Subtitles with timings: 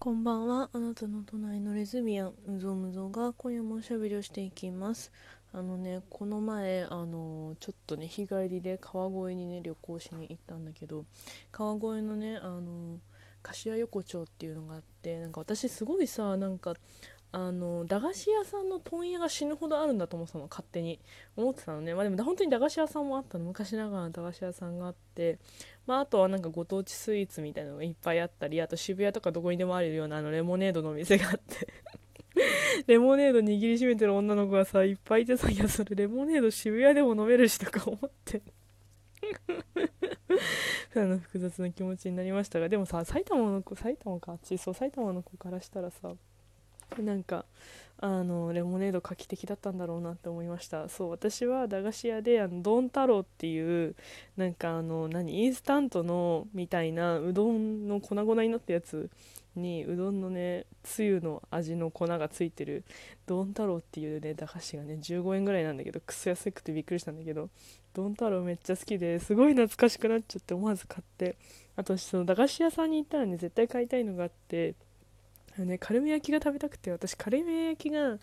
[0.00, 0.70] こんばんは。
[0.72, 5.12] あなたの隣のレズビアン、うぞむぞが今夜もおしゃべりをしていきます。
[5.52, 11.04] あのね、この前、あのちょっとね、日帰りで川越にね、旅行しに行ったんだけど、
[11.52, 12.98] 川越のね、あの
[13.42, 16.72] 柏横丁っていうのがあって、なんか私すごいさ、なんか、
[17.32, 20.98] あの駄菓子屋さんの問屋が死ぬほどあるんだと思ってたの勝手に
[21.36, 21.94] 思ってたのね。
[21.94, 23.44] まあでも本当に駄菓子屋さんもあったの。
[23.44, 25.38] 昔ながらの駄菓子屋さんがあって。
[25.86, 28.60] まああとはなんかご当地スイーツみたいなのがいっぱいあったり。
[28.60, 31.68] あと渋谷とかどこにでもあるようなあのレモネードのお店があって。
[32.88, 38.42] レモネード握りしめてる女の子がさいっぱいいてさいやそれレモネード渋谷でも飲めるしとか思って。
[40.96, 42.68] あの複雑な気持ちになりましたが。
[42.68, 44.32] でもさ埼玉の子埼玉か。
[44.32, 46.16] あっちそう埼玉の子からしたらさ
[46.98, 47.44] なんか
[48.02, 50.88] あのレモネード画期的だったんだろうなって思いました。
[50.88, 53.94] そう私は駄菓子屋であのドン太郎っていう
[54.36, 59.10] なんかあの何インスタントのみたいなうどんの粉々になったやつ
[59.54, 62.84] にうどんのねつゆの味の粉がついてる
[63.26, 67.50] ドン太郎っていうね駄菓子がね15円ぐらいなんだけどくそ安くてびっくりしたんだけど
[67.92, 71.36] ドン太郎めっちゃ好きですごい懐かしくなっちゃって思わず買って
[71.76, 74.74] あとその駄菓子屋さんに行ったらね絶対買いたいのがあって
[75.56, 78.18] あのね、カルメ焼きが食べたくて私カルメ焼きが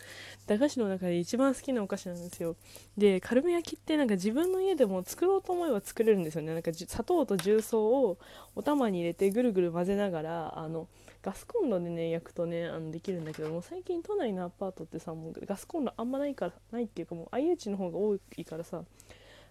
[0.48, 2.56] 駄菓子の中で一番好きなお菓子なんですよ。
[2.98, 6.54] でカルメ焼きってなんか自分の家でも作ろうと思えば作れるんですよね。
[6.54, 8.18] なんか砂糖と重曹を
[8.56, 10.88] お玉に入れてぐるぐる混ぜながらあの
[11.22, 18.84] ガスコンロでね焼くとねあのできるんだけども最近都内のアパートってさもうガスコンロあんまないからないっていうかもう IH の方が多いからさ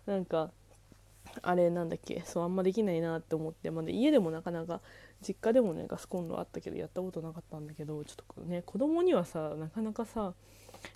[0.06, 0.50] なんか
[1.42, 4.80] あれなんだっけそうあんまできないなって思って、まあ、家でもなかなか
[5.26, 10.34] 実家でもねガスコンロあったけどやったことなかったんだけどちょっとね子供にはさなかなかさ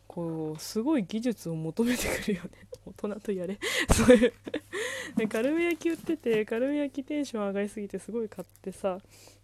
[0.07, 2.51] こうすごい技術を求めてくるよね。
[2.85, 3.59] 大人とやれ。
[3.95, 4.33] そういう。
[5.17, 9.01] でカルメ焼き売っててカルメ焼きテンション上がりすぎてすごい買ってさ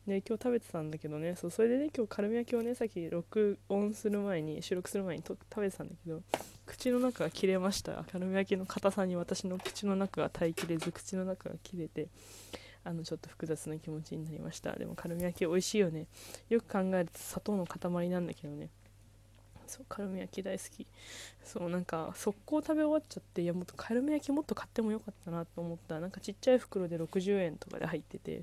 [0.07, 1.37] で今日食べてたんだけどね。
[1.37, 6.23] そうそれでね今日カルメ焼きをねさっき録音する前に収録する前に食べてたんだけど
[6.67, 8.05] 口の中が切れました。
[8.11, 12.09] カルメ焼きの硬さに私の口の中が耐えきれず口の中が切れて。
[12.87, 14.73] あのちょっと複雑な気持ちになりました。
[14.77, 16.07] でもカルミ焼き美味しいよね。
[16.49, 18.69] よく考えると砂糖の塊なんだけどね。
[19.67, 20.87] そうカルメ焼き大好き。
[21.45, 25.99] そうなんか速攻食べ終わっちゃっていやもっとカルメ焼きもっと買ってもよかったなと思った。
[26.01, 28.43] なんかちっちゃい袋で60円とかで入ってて。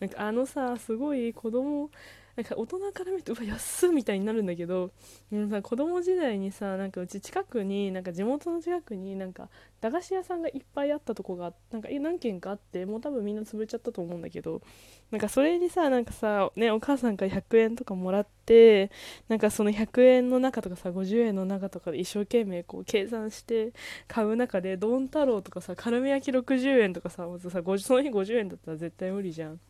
[0.00, 1.88] なんかあのさすごい子供
[2.36, 4.90] なんか大人から見るとうわ安っみたいになるんだけど
[5.30, 9.50] でもさ子供時代にさなんかうち近くになんか地元の近くになんか
[9.82, 14.62] 駄菓子屋さんがいっぱいあったとこがなんか何軒かあってもう多分みんな潰れちゃったと思うんだけど
[15.10, 18.90] なんかそれにさなんかさねお母さんから100円とかもらって
[19.28, 23.74] なんかその100円の中とかさ50円の中とかで一生懸命こう計算して
[24.08, 29.60] 買う中でドン太郎とかさカルメ焼き60円とかさもうさその日50円だったら絶対無理じゃん。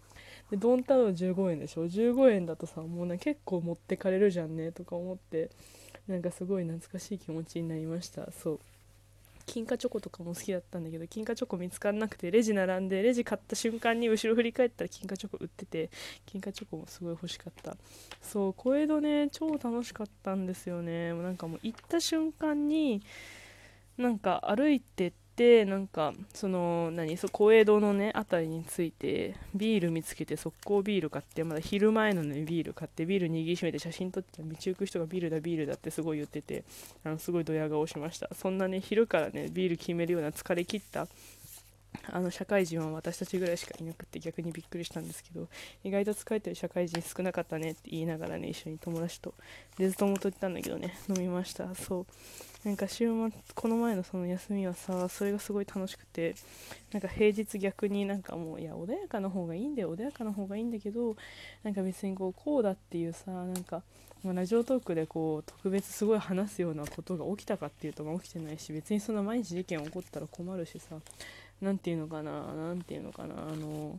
[0.52, 5.48] でドン太郎15円でしょ？15円だとさもうね結構持ってかれるじゃんねとか思って
[6.06, 8.30] なんかすごい懐かしい気持ちになりました。
[8.30, 8.60] そう。
[9.46, 15.90] 金貨チョコとかも好きだったんだけど金貨チョコ見つからなくてレジ並んでレジ買った瞬間に後ろ振り返ったら金貨チョコ売ってて
[16.26, 17.74] 金貨チョコもすごい欲しかった。
[18.20, 21.14] そう小江戸ね超楽しかったんですよね。
[21.14, 23.02] なんかもう行った瞬間に
[23.96, 36.64] なんか歩いてってなんかその何そ小江戸のね辺りについてビール見つけて速攻ビール買ってまだ昼前のねビール買ってビール握りしめて写真撮って道行く人がビールだビールだってすごい言ってて
[37.02, 38.28] あのすごいドヤ顔しました。
[38.34, 41.08] そんなね昼からねビール決めるような疲れ切った
[42.10, 45.48] あの社会人は私たちぐらいしかいなくて逆にびっくりしたんですけど
[45.84, 49.34] 意外と疲れてる社会人少なかったねって言いながらね一緒に友達と
[49.78, 51.74] デズ友と行ったんだけどね飲みました。
[51.74, 52.06] そう。
[52.64, 56.36] なんか週末この前のその休みはさそれがすごい楽しくて
[56.92, 61.16] なんか平日逆になんかもういや穏やかな方がいいんだよ穏やかな方がいいんだけど
[61.64, 63.82] なんか別にこうこうだっていうさなんか
[64.24, 70.94] ラジオトークでこう特別すごい話すようなことが起きたかっていうとまあ起きてないし別にそんな毎日事件起こったら困るしさ
[71.62, 73.98] なんていうのかななんていうのかなあの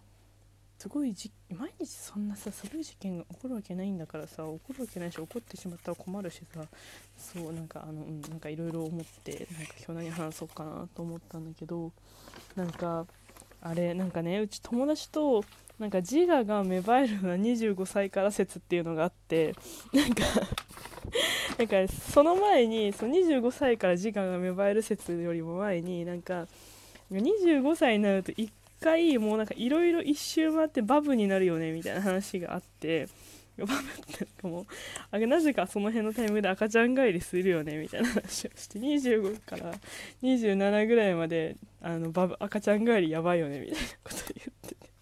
[0.78, 6.62] すごいじ毎日そんなさすごい事件が起こるわけないんだからさ起こるわけないし起こってしまったら困るしさ
[7.18, 11.94] そうなんかあのうんなんかいろいろ思ってなんか今日何話そうかなと思ったんだけど
[12.58, 13.06] なんか
[13.62, 15.46] あれなんかねうち友達と
[15.80, 19.56] なんか自我が芽生えるのは25歳から説っていうのがあって
[19.94, 20.24] なんか
[21.58, 26.48] なんかその前にその25歳から自我が芽生える説よりも前になんか
[27.12, 28.50] 25歳になると1
[28.82, 33.08] 回もうなんかいろいろ一周回ってバブになるよねみたいな話があって
[33.58, 33.78] バブっ
[34.16, 34.66] てなんかもう
[35.12, 39.74] あれなぜかその辺のタイミングで赤ちゃん帰りするよねみたいな話をして25から
[40.22, 44.94] 27ぐらいまであのバブ赤ちゃん帰りやばいよねみたいなこと言ってて。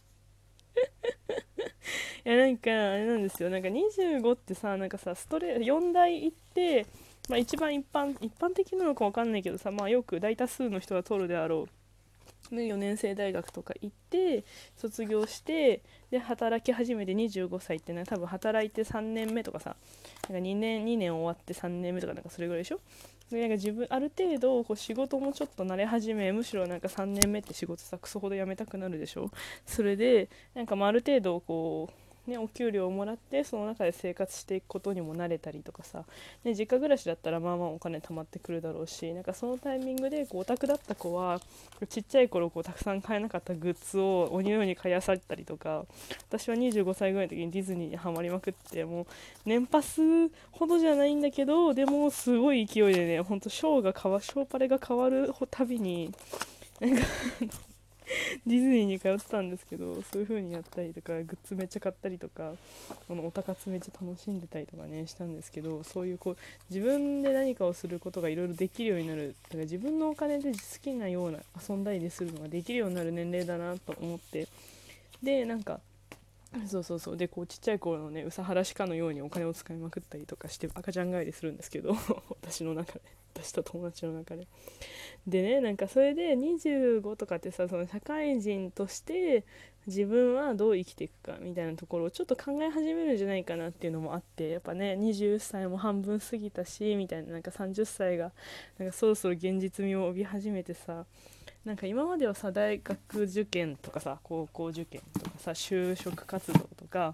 [2.24, 3.50] いやなんかあれなんですよ。
[3.50, 6.86] なんか25ってさなんかさストレ4大行って
[7.30, 11.81] まあ、一番一般一般的なのか分かんないけどさ、まあ、よく大多数の人が取るであろう、
[12.52, 14.44] ね、4年生大学とか行って
[14.76, 19.76] 卒業してで働き始めて25歳ってね多分働いて3年目とかさ
[20.30, 22.80] なんか2年2年終わって3年目とかなんかそれぐらいでしょ？
[23.32, 29.32] でなんか自分ある程度こう仕事もちょっと慣れ始めむしろなんか3年目って仕事さクソほど辞めたくなるでしょ？
[29.66, 31.94] それでなんかまあある程度こう
[32.28, 36.04] ね、お給料をもらってその中で生活していくことにも慣れたりとかさ、
[36.44, 41.42] ね、実家暮らしだったらまあまあお金貯まってくるだろうしなんかそのタイミングでこうオタクだった子は
[41.90, 45.86] ちっちゃい頃こうたくさん買えなかったグッズを鬼のように買いあさったりとか
[46.30, 49.06] 私は25歳ぐらいの時にディズニーにはまりまくってもう
[49.46, 50.02] 年パス
[50.52, 56.14] ほどじゃないんだけどでもすごい勢いでねほんとショーが変わショーパレが変わるたびに
[56.80, 57.02] なんか
[58.46, 62.54] ディズニーに通ってたんですけどそういう風にやったりとかグッズめっちゃ買ったりとか
[63.08, 66.38] このおたかつめっちゃ楽しんでたりとかねしたんですけどそういうこう
[66.70, 69.36] 自分で何かをすることがいろいろできるようになる。
[69.44, 74.48] だから自分のお金で好きなような遊んだりするのができるようになる年齢だなと思って。
[75.22, 75.80] でなんか
[76.68, 77.18] そうそうそう。
[77.18, 81.96] でこうちっちゃい頃のねうさはらしかのようにお金を使いまくったりとかして赤ちゃん帰りするんですけど
[82.42, 83.02] 私の中で。
[83.34, 84.48] 私と友達の中で。
[85.26, 89.46] でねなんかそれで25とかってさその社会人として
[89.88, 98.32] 自分はどう生きていくかみたいなところをちょっと考え始めるんじゃないかなっていうのもあってやっぱね20歳も半分過ぎたしみたいななんか30歳が
[98.78, 101.06] なんかそろそろ現実味を帯び始めてさ
[101.66, 107.14] なんか今まではさ大学受験とかさ高校受験とかさ就職活動とか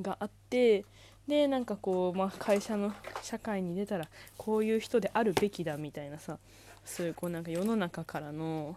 [0.00, 0.84] があって
[1.26, 2.92] でなんかこう、まあ、会社の
[3.22, 6.38] 社会に出たらこういう人であるべきだみたいなさ
[6.84, 8.76] そういうこうなんか世の中からの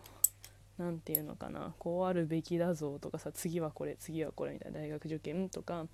[0.78, 5.86] 何て言うのかなこうあるべきだぞとかさ次はこれ次はこれみたいな大学受験とか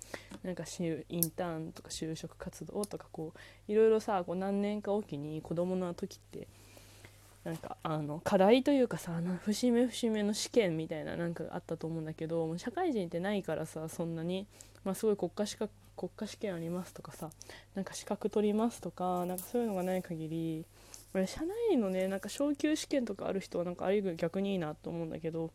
[0.42, 0.64] なんか
[1.08, 3.32] インターンとか就職活動とかこ
[3.68, 6.48] ういろいろさこう何年かおきに子供の時って
[7.44, 9.12] なんかあの課題というかさ
[9.44, 14.46] 節目節目の試験みたいななんかあったと思うんだけどもう社会人ってないからさそんなに、
[14.84, 17.28] まあ、すごい国家資格国家試験ありますとかさ
[17.74, 20.64] なんか資格取りますとかなんかそういうのがない限り
[21.26, 25.50] 社内のねなんか昇級試験とかある人はなんかある逆にいいなと思うんだけど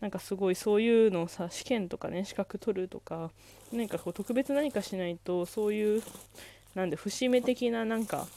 [0.00, 3.30] なんかすごいそういうのをさ試験とかね資格取るとか
[3.72, 6.02] 何かこう特別何かしないとそういう
[6.74, 8.28] なんで節目的ななんか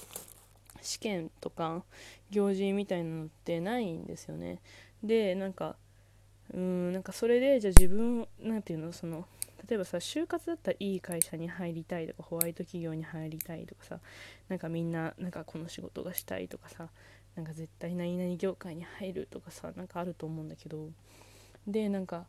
[0.83, 1.83] 試験とか
[2.29, 4.59] 行事みたいなのってないんですよね。
[5.03, 5.75] でなんか
[6.53, 9.25] うんなんかそれでじゃあ自分なんていうのその
[9.67, 13.99] 例えばさ就活だったらいい会社に入りたいとかホワイト企業に入りたいとかさ
[14.49, 16.89] なんかみんななんかこの仕事がしたいとかさ
[17.35, 20.89] なんか絶対何々業界に入るとかさなんかあると思うんだけど
[21.65, 22.25] でなんか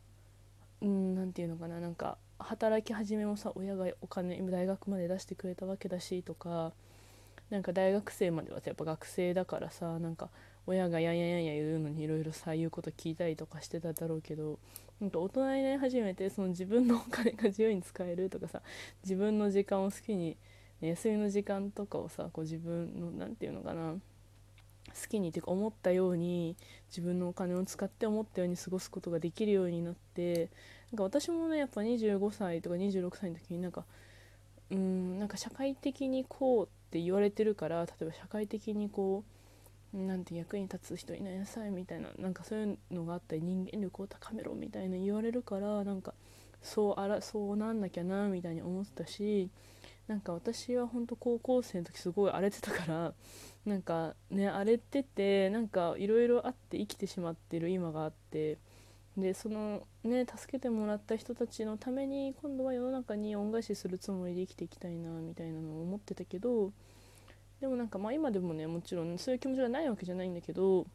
[0.81, 6.73] うん何て言うのかななんか働き始めもさ親がお金大学まで出してくれたわけだしとか
[7.49, 10.29] なんか大学生まではやっぱ学生だからさなんか
[10.67, 14.57] 親がやんやんやんや言うのにいろいろさ言うこと聞いたりとかしてただろうけど
[14.99, 18.61] なんか大人になり始めてその自分のお金が自由に使えるとかさ
[19.03, 20.37] 自分の時間を好きに、
[20.81, 26.55] 休みの時間とかをさこう自分の何て言うのかな好きにっていうか思ったように
[26.89, 30.49] 自分のお金を使って思ったように過ごすことができるようになって
[30.91, 33.83] なんか私もねやっぱ25歳とか26歳の時になんか
[34.71, 39.25] うんなんか社会的にこうって言われてるから例えば社会的にこ
[39.93, 46.13] うなんて役に立つ人いないなさいみたいななんかそういうのがあったり人間力を高めろみたいな言われるからなんか
[46.61, 49.49] そうあらそうなんなきゃなみたいに思ってたし
[50.07, 53.13] なんか私は本当高校生の時すごい荒れてたから
[53.65, 58.57] なんかね荒れててなんかいろいろあって生きてしまってる今があって
[59.17, 66.71] でそのね助けてもらった人たちのために今度は世の中に恩返しするつもりで生きていきたいなみたいなのを思ってたけど
[67.61, 70.85] でもなんかまあ今でもねもちろんそういう気持ちがないわけじゃないんだけど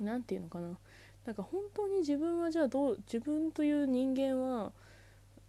[0.00, 0.78] 何て言うのかな。
[1.24, 4.72] なんか本当に自分はじゃあどう自分という人間は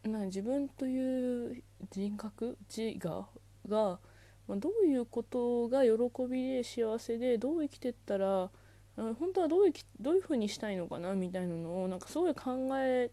[0.04, 3.28] な自分という人格自我
[3.68, 4.00] が、
[4.48, 5.92] まあ、どういうことが喜
[6.30, 8.50] びで幸せでどう生きてったら
[8.96, 13.12] 本当はどういうどういう風にしたいのかなみたいなのをなんかすごい考え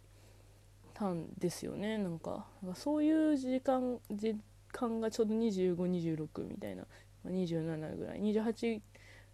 [0.94, 1.98] たんですよね。
[1.98, 4.36] なんかそういう時間時
[4.70, 6.84] 間がちょうど2526みたいな、
[7.26, 8.20] 27ぐらい。
[8.20, 8.80] 28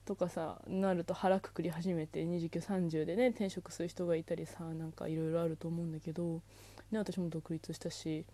[0.05, 6.40] とかさなると腹くくり始めて2930でね転職する人がいたりさなんかいろいろあると思うんだけど、
[6.90, 8.25] ね、私も独立したし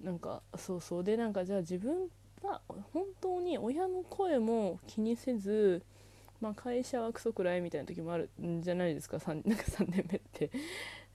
[0.00, 1.04] なんかそうそう。
[1.04, 2.08] でなんかじゃあ自分
[2.42, 2.60] は
[2.92, 5.84] 本当に親の声も気にせず
[6.40, 10.50] まあ、会社はクソくらいみたいな時もあるんじゃないですか？3, なんか3年目って。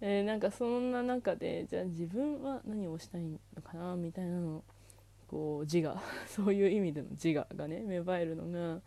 [0.01, 3.95] え、なんかそんな中でじゃあ自分は何をしたいのかな？
[3.95, 4.63] みたいなの
[5.27, 6.01] こう自我。
[6.27, 8.81] そういう意味での自我がね芽生えるのが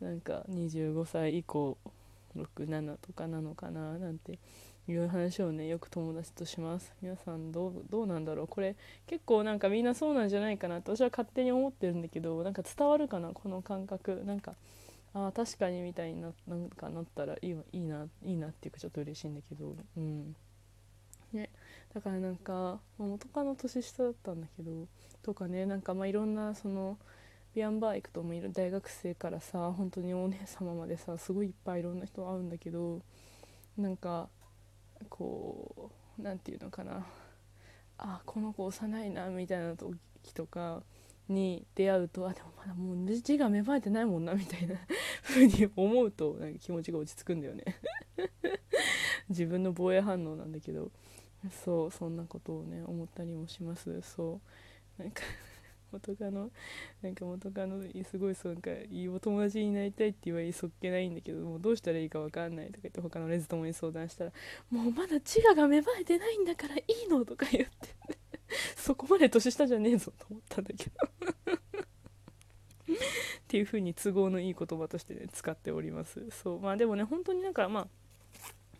[0.00, 1.76] なんか25歳以降
[2.36, 3.98] 67とかなのかな？
[3.98, 4.38] なんて
[4.86, 6.94] いう話をねよく友達とします。
[7.02, 8.46] 皆さんどうどうなんだろう？
[8.46, 8.76] これ
[9.08, 13.30] 結構なんかみんなそうなんじゃないかなと私は勝手に思ってるんだけどなんか伝わるかな？
[13.30, 14.22] この感覚。
[14.24, 14.54] なんか
[15.16, 20.36] ああ確かにみたいにななんかなったらいいいいないいなっていうかちょっと嬉しいんだけどうん。
[21.32, 21.48] ね。
[21.94, 24.86] だからなんか元カノ年下だったんだけど
[25.22, 26.98] とかねなんかまあいろんなその
[27.54, 33.00] ビアンバー行くともいる大学生からさ本当にお姉様までさすごいいっぱいいろんな人会うんだけど
[33.78, 34.28] なんか
[35.08, 37.06] こう何て言うのかな。
[37.98, 39.96] あこの子幼いなみたいな時
[40.34, 40.82] とか
[41.28, 44.76] に出会うとあでもまだもう字が芽生えてないもんなみたいな
[45.22, 47.64] 風に思うとなんか気持ちが落ち着くんだよね。
[49.28, 50.90] 自分の防衛反応なんだけど。
[51.50, 54.00] そうそんなことをね思ったりもします。
[54.02, 54.40] そ
[54.98, 55.02] う。
[55.02, 55.22] なんか
[55.92, 56.50] 元カノ
[57.02, 64.32] なんか元カノすごいそうなんかいいお友達になりたいって言われそっけないんだけどもうどうしたらいいか分かんないとか言って他のレズ友に相談したら
[64.70, 68.16] もうまだ自我が芽生えてないんだからいいのとか言って。
[68.76, 71.15] そこまで年下じゃねえぞと思ったんだけど。
[73.56, 76.22] っていう風に都合のいい言葉としてね使っております。
[76.42, 76.60] そう。
[76.60, 77.86] まあでもね本当になんかま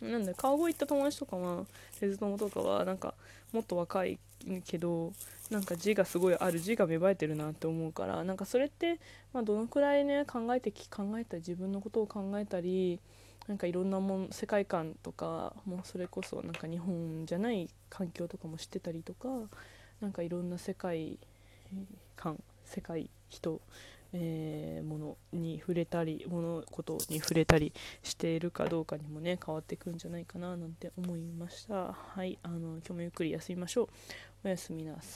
[0.03, 1.65] あなんだ川越行った友達とかは
[2.03, 3.15] レズ友とかはなんか
[3.53, 4.19] もっと若い
[4.67, 5.15] けど
[5.51, 8.99] なんか字がすごいある字が芽生えてるなって思うからなんかそれって、
[9.33, 13.01] まあ、どのくらいね考えて考えたり自分のことを考えたり
[13.49, 19.29] なんかいろんなもん世界観とかもうそれこそなんか日本じゃない環境とかも知ってたりとか
[20.03, 21.19] なんかいろんな世界
[22.17, 23.61] 観世界人
[24.19, 31.93] えー、ものに触れたり物事に触れたりしているかどうかにもね変わってくんじゃないかななんて思いました。
[31.93, 33.89] はいあの今日もゆっくり休みましょう。
[34.45, 35.07] おやすみなさい。